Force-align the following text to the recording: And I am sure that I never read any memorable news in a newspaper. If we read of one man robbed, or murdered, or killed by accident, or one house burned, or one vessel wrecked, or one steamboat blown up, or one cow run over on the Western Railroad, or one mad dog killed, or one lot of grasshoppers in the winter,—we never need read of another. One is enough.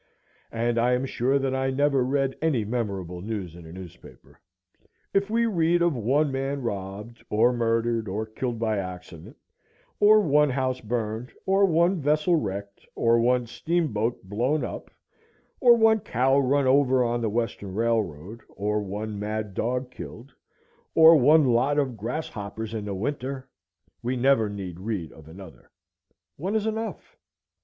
And 0.51 0.79
I 0.79 0.93
am 0.93 1.05
sure 1.05 1.37
that 1.37 1.53
I 1.53 1.69
never 1.69 2.03
read 2.03 2.35
any 2.41 2.65
memorable 2.65 3.21
news 3.21 3.53
in 3.55 3.67
a 3.67 3.71
newspaper. 3.71 4.39
If 5.13 5.29
we 5.29 5.45
read 5.45 5.83
of 5.83 5.95
one 5.95 6.31
man 6.31 6.63
robbed, 6.63 7.23
or 7.29 7.53
murdered, 7.53 8.07
or 8.07 8.25
killed 8.25 8.57
by 8.57 8.79
accident, 8.79 9.37
or 9.99 10.19
one 10.19 10.49
house 10.49 10.81
burned, 10.81 11.31
or 11.45 11.65
one 11.65 12.01
vessel 12.01 12.35
wrecked, 12.35 12.83
or 12.95 13.19
one 13.19 13.45
steamboat 13.45 14.23
blown 14.23 14.63
up, 14.65 14.89
or 15.59 15.75
one 15.77 15.99
cow 15.99 16.39
run 16.39 16.65
over 16.65 17.03
on 17.03 17.21
the 17.21 17.29
Western 17.29 17.75
Railroad, 17.75 18.41
or 18.55 18.81
one 18.81 19.19
mad 19.19 19.53
dog 19.53 19.91
killed, 19.91 20.33
or 20.95 21.15
one 21.15 21.45
lot 21.45 21.77
of 21.77 21.95
grasshoppers 21.95 22.73
in 22.73 22.85
the 22.85 22.95
winter,—we 22.95 24.15
never 24.15 24.49
need 24.49 24.79
read 24.79 25.11
of 25.11 25.27
another. 25.27 25.69
One 26.37 26.55
is 26.55 26.65
enough. 26.65 27.15